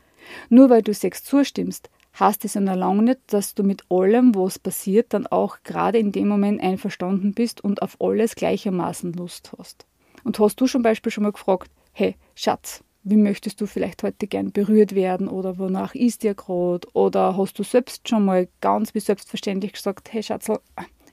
Nur 0.50 0.69
weil 0.69 0.81
du 0.81 0.93
Sex 0.93 1.24
zustimmst, 1.24 1.89
heißt 2.19 2.43
es 2.46 2.55
ja 2.55 2.62
noch 2.62 2.75
lange 2.75 3.03
nicht, 3.03 3.19
dass 3.27 3.53
du 3.53 3.63
mit 3.63 3.84
allem, 3.89 4.36
was 4.36 4.60
passiert, 4.60 5.13
dann 5.13 5.27
auch 5.27 5.57
gerade 5.63 6.00
in 6.00 6.12
dem 6.12 6.27
Moment 6.27 6.62
einverstanden 6.62 7.34
bist 7.34 7.63
und 7.63 7.81
auf 7.81 7.98
alles 8.01 8.36
gleichermaßen 8.36 9.13
Lust 9.13 9.51
hast. 9.57 9.86
Und 10.24 10.39
hast 10.39 10.60
du 10.60 10.65
zum 10.65 10.81
Beispiel 10.81 11.12
schon 11.12 11.24
mal 11.24 11.31
gefragt, 11.31 11.72
hey, 11.93 12.15
Schatz, 12.36 12.84
wie 13.10 13.18
möchtest 13.18 13.62
du 13.62 13.68
vielleicht 13.68 14.04
heute 14.04 14.28
gern 14.28 14.52
berührt 14.52 14.94
werden 14.94 15.28
oder 15.28 15.58
wonach 15.58 15.96
ist 15.96 16.24
dir 16.24 16.34
gerade? 16.34 16.88
Oder 16.94 17.38
hast 17.38 17.58
du 17.58 17.64
selbst 17.64 18.08
schon 18.08 18.26
mal 18.26 18.48
ganz 18.62 18.94
wie 18.94 19.00
selbstverständlich 19.00 19.74
gesagt, 19.74 20.12
hey 20.12 20.22
Schatzl, 20.22 20.60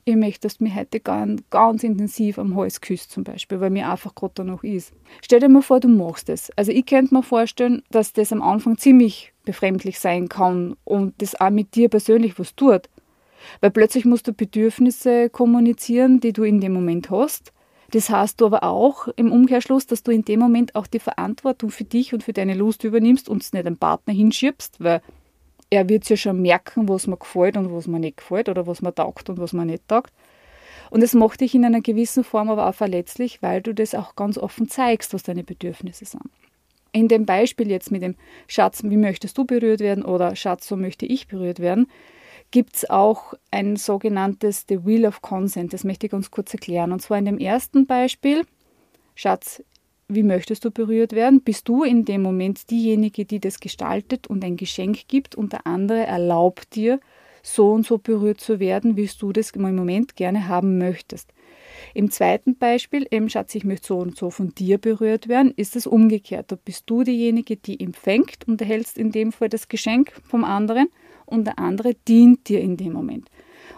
ich 0.05 0.17
möchte, 0.17 0.41
dass 0.41 0.59
du 0.59 0.65
mich 0.65 0.75
heute 0.75 1.01
ganz, 1.01 1.43
ganz 1.51 1.83
intensiv 1.83 2.39
am 2.39 2.57
Hals 2.57 2.81
küsst 2.81 3.11
zum 3.11 3.25
Beispiel, 3.25 3.61
weil 3.61 3.71
mir 3.71 3.89
einfach 3.89 4.15
gerade 4.15 4.35
da 4.35 4.45
noch 4.45 4.63
ist. 4.63 4.93
Stell 5.23 5.41
dir 5.41 5.49
mal 5.49 5.63
vor, 5.63 5.81
du 5.81 5.89
machst 5.89 6.29
es. 6.29 6.51
Also 6.57 6.73
ich 6.73 6.85
könnte 6.85 7.15
mir 7.15 7.23
vorstellen, 7.23 7.83
dass 7.91 8.13
das 8.13 8.33
am 8.33 8.43
Anfang 8.43 8.77
ziemlich 8.77 9.33
befremdlich 9.45 9.99
sein 9.99 10.29
kann 10.29 10.77
und 10.85 11.15
das 11.23 11.41
auch 11.41 11.51
mit 11.51 11.75
dir 11.75 11.89
persönlich 11.89 12.39
was 12.39 12.55
tut. 12.55 12.91
Weil 13.61 13.71
plötzlich 13.71 14.05
musst 14.05 14.27
du 14.27 14.33
Bedürfnisse 14.33 15.31
kommunizieren, 15.31 16.21
die 16.21 16.33
du 16.33 16.43
in 16.43 16.61
dem 16.61 16.73
Moment 16.73 17.11
hast. 17.11 17.53
Das 17.91 18.11
heißt 18.11 18.41
du 18.41 18.47
aber 18.47 18.64
auch 18.64 19.09
im 19.17 19.31
Umkehrschluss, 19.31 19.87
dass 19.87 20.03
du 20.03 20.11
in 20.11 20.25
dem 20.25 20.41
Moment 20.41 20.75
auch 20.75 20.87
die 20.87 20.99
Verantwortung 20.99 21.71
für 21.71 21.85
dich 21.85 22.12
und 22.14 22.23
für 22.23 22.33
deine 22.33 22.55
Lust 22.55 22.85
übernimmst 22.85 23.29
und 23.29 23.43
es 23.43 23.53
nicht 23.53 23.67
dem 23.67 23.76
Partner 23.76 24.14
hinschiebst, 24.14 24.83
weil 24.83 25.03
er 25.71 25.88
wird 25.88 26.09
ja 26.09 26.17
schon 26.17 26.41
merken, 26.41 26.88
was 26.88 27.07
mir 27.07 27.17
gefällt 27.17 27.57
und 27.57 27.73
was 27.73 27.87
mir 27.87 28.00
nicht 28.00 28.19
gefällt 28.19 28.49
oder 28.49 28.67
was 28.67 28.83
mir 28.83 28.95
taugt 28.95 29.29
und 29.31 29.38
was 29.38 29.53
mir 29.53 29.64
nicht 29.64 29.87
taugt. 29.88 30.12
Und 30.91 31.03
es 31.03 31.14
macht 31.14 31.41
dich 31.41 31.55
in 31.55 31.64
einer 31.64 31.81
gewissen 31.81 32.25
Form 32.25 32.50
aber 32.50 32.69
auch 32.69 32.75
verletzlich, 32.75 33.43
weil 33.43 33.62
du 33.62 33.75
das 33.75 33.95
auch 33.95 34.14
ganz 34.14 34.38
offen 34.38 34.69
zeigst, 34.69 35.12
was 35.14 35.23
deine 35.23 35.43
Bedürfnisse 35.43 36.05
sind. 36.05 36.23
In 36.93 37.09
dem 37.09 37.26
Beispiel 37.26 37.71
jetzt 37.71 37.91
mit 37.91 38.03
dem 38.03 38.14
Schatz, 38.47 38.85
wie 38.85 38.97
möchtest 38.97 39.37
du 39.37 39.45
berührt 39.45 39.81
werden 39.81 40.05
oder 40.05 40.37
Schatz, 40.37 40.69
so 40.69 40.76
möchte 40.76 41.07
ich 41.07 41.26
berührt 41.26 41.59
werden, 41.59 41.88
gibt 42.54 42.76
es 42.76 42.88
auch 42.88 43.34
ein 43.50 43.75
sogenanntes 43.75 44.66
The 44.68 44.87
Wheel 44.87 45.06
of 45.06 45.23
Consent. 45.23 45.73
Das 45.73 45.82
möchte 45.82 46.06
ich 46.06 46.12
ganz 46.12 46.30
kurz 46.30 46.54
erklären. 46.54 46.92
Und 46.92 47.02
zwar 47.02 47.18
in 47.18 47.25
dem 47.25 47.38
ersten 47.38 47.84
Beispiel, 47.84 48.46
Schatz, 49.16 49.61
wie 50.06 50.23
möchtest 50.23 50.64
du 50.64 50.70
berührt 50.70 51.14
werden? 51.14 51.40
Bist 51.40 51.68
du 51.68 51.82
in 51.82 52.04
dem 52.04 52.23
Moment 52.23 52.70
diejenige, 52.70 53.25
die 53.25 53.40
das 53.40 53.58
gestaltet 53.58 54.28
und 54.28 54.44
ein 54.44 54.56
Geschenk 54.56 55.08
gibt 55.08 55.34
und 55.34 55.52
der 55.52 55.66
andere 55.66 56.06
erlaubt 56.06 56.76
dir, 56.76 57.00
so 57.42 57.73
und 57.73 57.84
so 57.84 57.99
berührt 57.99 58.40
zu 58.40 58.61
werden, 58.61 58.96
wie 58.96 59.11
du 59.18 59.32
das 59.32 59.50
im 59.50 59.75
Moment 59.75 60.14
gerne 60.14 60.46
haben 60.46 60.78
möchtest. 60.78 61.32
Im 61.92 62.12
zweiten 62.12 62.56
Beispiel, 62.56 63.08
eben 63.11 63.30
Schatz, 63.30 63.52
ich 63.56 63.64
möchte 63.64 63.88
so 63.88 63.99
und 63.99 64.16
so 64.16 64.30
von 64.30 64.54
dir 64.54 64.78
berührt 64.78 65.26
werden, 65.26 65.52
ist 65.56 65.75
es 65.75 65.88
umgekehrt. 65.88 66.52
Da 66.52 66.56
bist 66.64 66.84
du 66.87 67.02
diejenige, 67.02 67.56
die 67.56 67.80
empfängt 67.80 68.46
und 68.46 68.61
erhältst 68.61 68.96
in 68.96 69.11
dem 69.11 69.32
Fall 69.32 69.49
das 69.49 69.66
Geschenk 69.66 70.12
vom 70.23 70.44
anderen 70.44 70.87
und 71.35 71.45
der 71.45 71.59
andere 71.59 71.95
dient 72.09 72.49
dir 72.49 72.61
in 72.61 72.76
dem 72.76 72.93
Moment. 72.93 73.29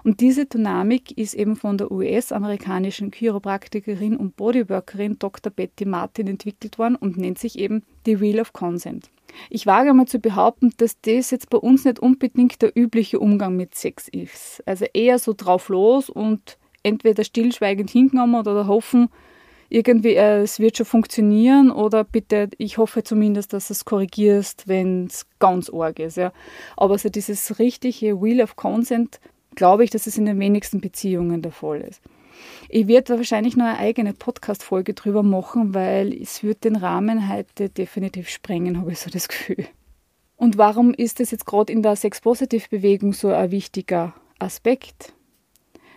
Und 0.05 0.21
diese 0.21 0.47
Dynamik 0.47 1.19
ist 1.19 1.35
eben 1.35 1.57
von 1.57 1.79
der 1.79 1.91
US-amerikanischen 1.91 3.11
Chiropraktikerin 3.11 4.17
und 4.17 4.37
Bodyworkerin 4.37 5.19
Dr. 5.19 5.51
Betty 5.51 5.85
Martin 5.85 6.29
entwickelt 6.29 6.79
worden 6.79 6.95
und 6.95 7.17
nennt 7.17 7.39
sich 7.39 7.59
eben 7.59 7.83
The 8.05 8.21
Wheel 8.21 8.41
of 8.41 8.53
Consent. 8.53 9.11
Ich 9.51 9.67
wage 9.67 9.93
mal 9.95 10.07
zu 10.07 10.21
behaupten, 10.21 10.73
dass 10.77 11.01
das 11.01 11.31
jetzt 11.31 11.51
bei 11.51 11.59
uns 11.59 11.85
nicht 11.85 11.99
unbedingt 11.99 12.63
der 12.63 12.71
übliche 12.77 13.19
Umgang 13.19 13.57
mit 13.57 13.75
Sex 13.75 14.09
ist. 14.09 14.63
Also 14.67 14.87
eher 14.93 15.19
so 15.19 15.35
drauf 15.37 15.69
los 15.69 16.09
und 16.09 16.59
entweder 16.83 17.25
stillschweigend 17.25 17.91
hingenommen 17.91 18.37
oder 18.37 18.67
hoffen, 18.69 19.09
irgendwie, 19.69 20.15
äh, 20.15 20.43
es 20.43 20.59
wird 20.59 20.77
schon 20.77 20.87
funktionieren 20.87 21.71
oder 21.71 22.05
bitte, 22.05 22.49
ich 22.59 22.79
hoffe 22.79 23.03
zumindest, 23.03 23.53
dass 23.53 23.69
du 23.69 23.73
es 23.73 23.85
korrigierst, 23.85 24.69
wenn 24.69 25.07
es 25.07 25.27
ganz 25.39 25.71
arg 25.71 25.99
ist. 25.99 26.17
Ja. 26.17 26.33
Aber 26.77 26.99
so 26.99 27.09
dieses 27.09 27.59
richtige 27.59 28.21
Wheel 28.21 28.43
of 28.43 28.57
Consent 28.57 29.21
glaube 29.55 29.85
ich, 29.85 29.91
dass 29.91 30.07
es 30.07 30.19
in 30.19 30.27
den 30.27 30.39
wenigsten 30.39 30.81
Beziehungen 30.81 31.43
der 31.43 31.53
Fall 31.53 31.81
ist. 31.81 32.01
Ich 32.69 32.87
werde 32.87 33.17
wahrscheinlich 33.17 33.57
noch 33.57 33.65
eine 33.65 33.79
eigene 33.79 34.13
Podcast-Folge 34.13 34.95
drüber 34.95 35.23
machen, 35.23 35.75
weil 35.75 36.13
es 36.13 36.43
wird 36.43 36.65
den 36.65 36.77
Rahmen 36.77 37.33
heute 37.33 37.71
definitiv 37.71 38.29
sprengen, 38.29 38.79
habe 38.79 38.93
ich 38.93 38.99
so 38.99 39.11
das 39.11 39.29
Gefühl. 39.29 39.67
Und 40.37 40.59
warum 40.59 40.93
ist 40.93 41.19
das 41.19 41.31
jetzt 41.31 41.47
gerade 41.47 41.73
in 41.73 41.83
der 41.83 41.97
Sex-Positiv-Bewegung 41.97 43.15
so 43.15 43.29
ein 43.29 43.51
wichtiger 43.51 44.15
Aspekt? 44.39 45.15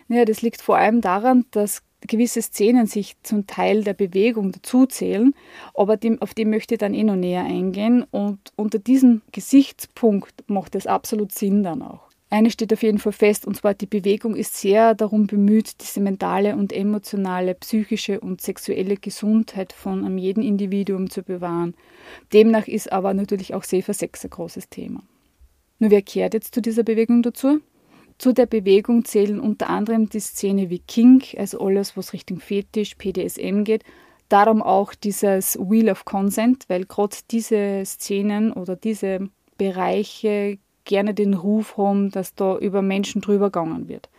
Naja, 0.08 0.24
das 0.24 0.40
liegt 0.42 0.62
vor 0.62 0.76
allem 0.76 1.02
daran, 1.02 1.44
dass 1.50 1.82
gewisse 2.06 2.42
Szenen 2.42 2.86
sich 2.86 3.16
zum 3.22 3.46
Teil 3.46 3.84
der 3.84 3.94
Bewegung 3.94 4.52
dazuzählen, 4.52 5.34
aber 5.74 5.96
dem, 5.96 6.20
auf 6.22 6.34
die 6.34 6.44
möchte 6.44 6.74
ich 6.74 6.78
dann 6.78 6.94
eh 6.94 7.04
noch 7.04 7.16
näher 7.16 7.44
eingehen 7.44 8.04
und 8.10 8.38
unter 8.56 8.78
diesem 8.78 9.22
Gesichtspunkt 9.32 10.44
macht 10.46 10.74
es 10.74 10.86
absolut 10.86 11.32
Sinn 11.32 11.62
dann 11.62 11.82
auch. 11.82 12.10
Eine 12.32 12.52
steht 12.52 12.72
auf 12.72 12.84
jeden 12.84 13.00
Fall 13.00 13.12
fest, 13.12 13.44
und 13.44 13.56
zwar 13.56 13.74
die 13.74 13.86
Bewegung 13.86 14.36
ist 14.36 14.56
sehr 14.56 14.94
darum 14.94 15.26
bemüht, 15.26 15.80
diese 15.80 16.00
mentale 16.00 16.54
und 16.54 16.72
emotionale, 16.72 17.56
psychische 17.56 18.20
und 18.20 18.40
sexuelle 18.40 18.96
Gesundheit 18.96 19.72
von 19.72 20.16
jedem 20.16 20.44
Individuum 20.44 21.10
zu 21.10 21.24
bewahren. 21.24 21.74
Demnach 22.32 22.68
ist 22.68 22.92
aber 22.92 23.14
natürlich 23.14 23.52
auch 23.52 23.64
Safer 23.64 23.94
Sex 23.94 24.24
ein 24.24 24.30
großes 24.30 24.68
Thema. 24.68 25.02
Nur 25.80 25.90
wer 25.90 26.02
kehrt 26.02 26.34
jetzt 26.34 26.54
zu 26.54 26.62
dieser 26.62 26.84
Bewegung 26.84 27.22
dazu? 27.22 27.60
Zu 28.20 28.34
der 28.34 28.44
Bewegung 28.44 29.06
zählen 29.06 29.40
unter 29.40 29.70
anderem 29.70 30.10
die 30.10 30.20
Szene 30.20 30.68
wie 30.68 30.80
Kink, 30.80 31.34
also 31.38 31.58
alles, 31.58 31.96
was 31.96 32.12
Richtung 32.12 32.38
Fetisch, 32.38 32.96
PDSM 32.96 33.64
geht, 33.64 33.82
darum 34.28 34.60
auch 34.60 34.92
dieses 34.92 35.58
Wheel 35.58 35.88
of 35.88 36.04
Consent, 36.04 36.66
weil 36.68 36.84
gerade 36.84 37.16
diese 37.30 37.82
Szenen 37.86 38.52
oder 38.52 38.76
diese 38.76 39.30
Bereiche 39.56 40.58
gerne 40.84 41.14
den 41.14 41.32
Ruf 41.32 41.78
haben, 41.78 42.10
dass 42.10 42.34
da 42.34 42.58
über 42.58 42.82
Menschen 42.82 43.22
drüber 43.22 43.46
gegangen 43.46 43.88
wird 43.88 44.10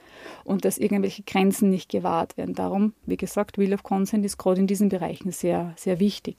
und 0.45 0.65
dass 0.65 0.79
irgendwelche 0.79 1.21
Grenzen 1.21 1.69
nicht 1.69 1.87
gewahrt 1.87 2.37
werden. 2.37 2.55
Darum, 2.55 2.93
wie 3.05 3.17
gesagt, 3.17 3.59
Will 3.59 3.71
of 3.71 3.83
Consent 3.83 4.25
ist 4.25 4.39
gerade 4.39 4.61
in 4.61 4.65
diesen 4.65 4.89
Bereichen 4.89 5.31
sehr, 5.31 5.75
sehr 5.77 5.99
wichtig. 5.99 6.37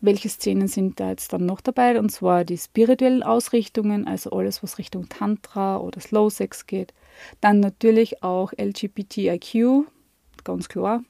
Welche 0.00 0.28
Szenen 0.28 0.68
sind 0.68 1.00
da 1.00 1.10
jetzt 1.10 1.32
dann 1.32 1.46
noch 1.46 1.60
dabei? 1.60 1.98
Und 1.98 2.10
zwar 2.10 2.44
die 2.44 2.58
spirituellen 2.58 3.22
Ausrichtungen, 3.22 4.06
also 4.06 4.30
alles, 4.30 4.62
was 4.62 4.78
Richtung 4.78 5.08
Tantra 5.08 5.78
oder 5.78 6.00
Slow 6.00 6.30
Sex 6.30 6.66
geht. 6.66 6.92
Dann 7.40 7.60
natürlich 7.60 8.22
auch 8.22 8.52
LGBTIQ, 8.52 9.86
ganz 10.44 10.68
klar. 10.68 11.04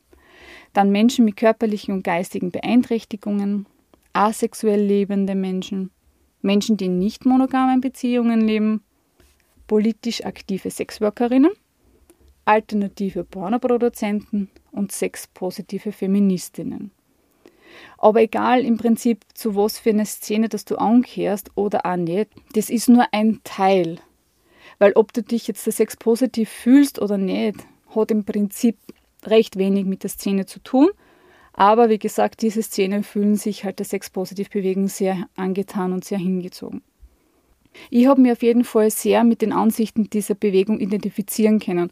Dann 0.72 0.90
Menschen 0.90 1.24
mit 1.24 1.36
körperlichen 1.36 1.94
und 1.94 2.04
geistigen 2.04 2.50
Beeinträchtigungen, 2.50 3.66
asexuell 4.12 4.80
lebende 4.80 5.34
Menschen, 5.34 5.90
Menschen, 6.40 6.76
die 6.76 6.86
in 6.86 6.98
nicht 6.98 7.24
monogamen 7.24 7.80
Beziehungen 7.80 8.40
leben, 8.40 8.82
politisch 9.66 10.24
aktive 10.24 10.70
Sexworkerinnen, 10.70 11.52
alternative 12.44 13.24
Pornoproduzenten 13.24 14.50
und 14.72 14.92
sexpositive 14.92 15.92
Feministinnen. 15.92 16.90
Aber 17.98 18.20
egal 18.20 18.64
im 18.64 18.76
Prinzip, 18.76 19.24
zu 19.34 19.56
was 19.56 19.78
für 19.78 19.90
eine 19.90 20.06
Szene, 20.06 20.48
dass 20.48 20.64
du 20.64 20.76
ankehrst 20.76 21.50
oder 21.54 21.86
auch 21.86 21.96
nicht, 21.96 22.30
das 22.54 22.70
ist 22.70 22.88
nur 22.88 23.06
ein 23.12 23.40
Teil. 23.44 23.98
Weil 24.78 24.92
ob 24.94 25.12
du 25.12 25.22
dich 25.22 25.46
jetzt 25.46 25.64
sexpositiv 25.64 26.48
fühlst 26.48 27.00
oder 27.00 27.18
nicht, 27.18 27.56
hat 27.94 28.10
im 28.10 28.24
Prinzip 28.24 28.76
recht 29.24 29.56
wenig 29.56 29.84
mit 29.84 30.02
der 30.02 30.10
Szene 30.10 30.46
zu 30.46 30.60
tun, 30.60 30.88
aber 31.52 31.90
wie 31.90 31.98
gesagt, 31.98 32.42
diese 32.42 32.62
Szenen 32.62 33.04
fühlen 33.04 33.36
sich 33.36 33.64
halt 33.64 33.78
der 33.78 33.86
Sex-Positiv-Bewegung 33.86 34.88
sehr 34.88 35.28
angetan 35.36 35.92
und 35.92 36.04
sehr 36.04 36.18
hingezogen. 36.18 36.82
Ich 37.90 38.06
habe 38.06 38.20
mich 38.20 38.32
auf 38.32 38.42
jeden 38.42 38.64
Fall 38.64 38.90
sehr 38.90 39.24
mit 39.24 39.42
den 39.42 39.52
Ansichten 39.52 40.08
dieser 40.10 40.34
Bewegung 40.34 40.78
identifizieren 40.78 41.58
können. 41.58 41.90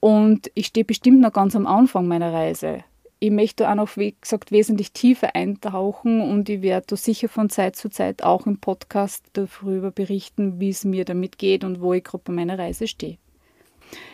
Und 0.00 0.50
ich 0.54 0.66
stehe 0.66 0.84
bestimmt 0.84 1.20
noch 1.20 1.32
ganz 1.32 1.56
am 1.56 1.66
Anfang 1.66 2.06
meiner 2.06 2.32
Reise. 2.32 2.84
Ich 3.20 3.30
möchte 3.32 3.68
auch 3.68 3.74
noch, 3.74 3.96
wie 3.96 4.14
gesagt, 4.20 4.52
wesentlich 4.52 4.92
tiefer 4.92 5.34
eintauchen 5.34 6.20
und 6.20 6.48
ich 6.48 6.62
werde 6.62 6.96
sicher 6.96 7.28
von 7.28 7.50
Zeit 7.50 7.74
zu 7.74 7.88
Zeit 7.88 8.22
auch 8.22 8.46
im 8.46 8.58
Podcast 8.58 9.24
darüber 9.32 9.90
berichten, 9.90 10.60
wie 10.60 10.68
es 10.68 10.84
mir 10.84 11.04
damit 11.04 11.36
geht 11.36 11.64
und 11.64 11.80
wo 11.80 11.92
ich 11.94 12.04
gerade 12.04 12.22
bei 12.24 12.32
meiner 12.32 12.58
Reise 12.58 12.86
stehe. 12.86 13.18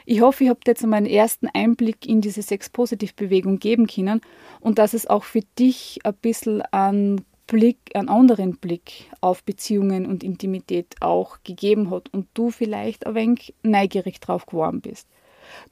Ich 0.07 0.23
hoffe, 0.23 0.45
ich 0.45 0.51
habe 0.51 0.61
dir 0.61 0.71
jetzt 0.71 0.85
einmal 0.85 0.99
einen 0.99 1.07
ersten 1.07 1.49
Einblick 1.49 2.07
in 2.07 2.23
diese 2.23 2.41
Sex-Positiv-Bewegung 2.41 3.59
geben 3.59 3.87
können 3.89 4.23
und 4.61 4.79
dass 4.79 4.95
es 4.95 5.07
auch 5.07 5.25
für 5.25 5.43
dich 5.59 5.99
ein 6.05 6.15
bisschen 6.15 6.63
einen 6.63 7.25
Blick, 7.47 7.77
einen 7.95 8.09
anderen 8.09 8.57
Blick 8.57 9.11
auf 9.21 9.43
Beziehungen 9.45 10.07
und 10.07 10.25
Intimität 10.25 10.95
auch 11.01 11.39
gegeben 11.45 11.91
hat 11.91 12.09
und 12.13 12.29
du 12.33 12.51
vielleicht 12.51 13.07
ein 13.07 13.15
wenig 13.15 13.55
neugierig 13.63 14.21
drauf 14.21 14.47
geworden 14.47 14.81
bist. 14.81 15.09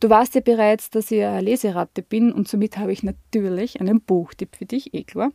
Du 0.00 0.10
weißt 0.10 0.34
ja 0.34 0.40
bereits, 0.40 0.90
dass 0.90 1.10
ich 1.10 1.22
eine 1.22 1.40
Leseratte 1.40 2.02
bin 2.02 2.32
und 2.32 2.48
somit 2.48 2.78
habe 2.78 2.92
ich 2.92 3.02
natürlich 3.02 3.80
einen 3.80 4.00
Buchtipp 4.00 4.56
für 4.56 4.66
dich, 4.66 4.94
eh 4.94 5.04
klar. 5.04 5.32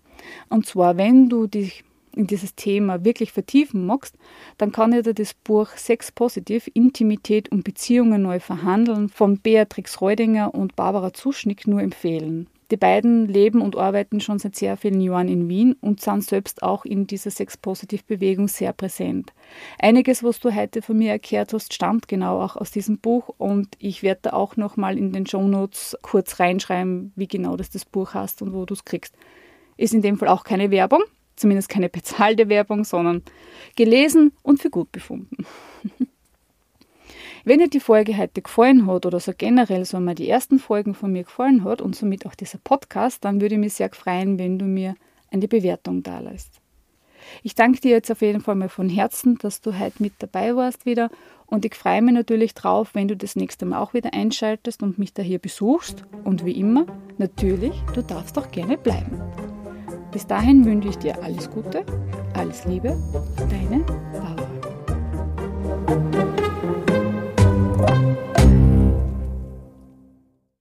Und 0.49 0.65
zwar, 0.65 0.97
wenn 0.97 1.29
du 1.29 1.47
dich 1.47 1.83
in 2.15 2.27
dieses 2.27 2.55
Thema 2.55 3.05
wirklich 3.05 3.31
vertiefen 3.31 3.85
magst, 3.85 4.15
dann 4.57 4.71
kann 4.71 4.91
ich 4.91 5.03
dir 5.03 5.13
das 5.13 5.33
Buch 5.33 5.69
Sex 5.69 6.11
Positiv, 6.11 6.69
Intimität 6.73 7.49
und 7.49 7.63
Beziehungen 7.63 8.23
neu 8.23 8.39
verhandeln 8.39 9.07
von 9.07 9.37
Beatrix 9.39 10.01
Reudinger 10.01 10.53
und 10.53 10.75
Barbara 10.75 11.13
Zuschnick 11.13 11.67
nur 11.67 11.81
empfehlen. 11.81 12.47
Die 12.69 12.77
beiden 12.77 13.27
leben 13.27 13.61
und 13.61 13.77
arbeiten 13.77 14.19
schon 14.19 14.39
seit 14.39 14.55
sehr 14.55 14.75
vielen 14.75 14.99
Jahren 14.99 15.29
in 15.29 15.47
Wien 15.47 15.73
und 15.79 16.01
sind 16.01 16.23
selbst 16.23 16.63
auch 16.63 16.83
in 16.83 17.07
dieser 17.07 17.31
Sex-Positiv-Bewegung 17.31 18.49
sehr 18.49 18.73
präsent. 18.73 19.31
Einiges, 19.79 20.21
was 20.21 20.41
du 20.41 20.53
heute 20.53 20.81
von 20.81 20.97
mir 20.97 21.11
erklärt 21.11 21.53
hast, 21.53 21.73
stammt 21.73 22.09
genau 22.09 22.41
auch 22.41 22.57
aus 22.57 22.71
diesem 22.71 22.99
Buch 22.99 23.29
und 23.37 23.69
ich 23.79 24.03
werde 24.03 24.21
da 24.23 24.33
auch 24.33 24.57
nochmal 24.57 24.97
in 24.97 25.13
den 25.13 25.25
Show 25.25 25.47
Notes 25.47 25.97
kurz 26.01 26.41
reinschreiben, 26.41 27.13
wie 27.15 27.27
genau 27.27 27.55
das 27.55 27.69
das 27.69 27.85
Buch 27.85 28.13
hast 28.13 28.41
und 28.41 28.53
wo 28.53 28.65
du 28.65 28.73
es 28.73 28.83
kriegst. 28.83 29.15
Ist 29.77 29.93
in 29.93 30.01
dem 30.01 30.17
Fall 30.17 30.27
auch 30.27 30.43
keine 30.43 30.69
Werbung, 30.69 31.03
zumindest 31.37 31.69
keine 31.69 31.87
bezahlte 31.87 32.49
Werbung, 32.49 32.83
sondern 32.83 33.23
gelesen 33.77 34.33
und 34.43 34.61
für 34.61 34.69
gut 34.69 34.91
befunden. 34.91 35.45
Wenn 37.47 37.59
dir 37.59 37.69
die 37.69 37.79
Folge 37.79 38.17
heute 38.17 38.41
gefallen 38.41 38.87
hat 38.87 39.05
oder 39.05 39.21
so 39.21 39.31
generell 39.31 39.85
so 39.85 40.01
mal 40.01 40.15
die 40.15 40.27
ersten 40.27 40.59
Folgen 40.59 40.93
von 40.93 41.13
mir 41.13 41.23
gefallen 41.23 41.63
hat 41.63 41.81
und 41.81 41.95
somit 41.95 42.25
auch 42.25 42.35
dieser 42.35 42.57
Podcast, 42.57 43.23
dann 43.23 43.39
würde 43.39 43.55
ich 43.55 43.61
mich 43.61 43.75
sehr 43.75 43.89
freuen, 43.89 44.37
wenn 44.37 44.59
du 44.59 44.65
mir 44.65 44.95
eine 45.31 45.47
Bewertung 45.47 46.03
da 46.03 46.19
lässt. 46.19 46.59
Ich 47.43 47.55
danke 47.55 47.79
dir 47.79 47.91
jetzt 47.91 48.11
auf 48.11 48.19
jeden 48.19 48.41
Fall 48.41 48.55
mal 48.55 48.67
von 48.67 48.89
Herzen, 48.89 49.37
dass 49.37 49.61
du 49.61 49.79
heute 49.79 50.03
mit 50.03 50.11
dabei 50.19 50.57
warst 50.57 50.85
wieder 50.85 51.09
und 51.45 51.63
ich 51.63 51.75
freue 51.75 52.01
mich 52.01 52.15
natürlich 52.15 52.53
drauf, 52.53 52.89
wenn 52.91 53.07
du 53.07 53.15
das 53.15 53.37
nächste 53.37 53.65
Mal 53.65 53.79
auch 53.79 53.93
wieder 53.93 54.13
einschaltest 54.13 54.83
und 54.83 54.99
mich 54.99 55.13
da 55.13 55.23
hier 55.23 55.39
besuchst 55.39 56.03
und 56.25 56.43
wie 56.43 56.59
immer, 56.59 56.85
natürlich, 57.17 57.81
du 57.93 58.01
darfst 58.01 58.37
auch 58.37 58.51
gerne 58.51 58.77
bleiben. 58.77 59.21
Bis 60.11 60.27
dahin 60.27 60.65
wünsche 60.65 60.89
ich 60.89 60.97
dir 60.97 61.23
alles 61.23 61.49
Gute, 61.49 61.85
alles 62.33 62.65
Liebe, 62.65 62.97
deine 63.49 63.85
Bauer. 64.11 64.35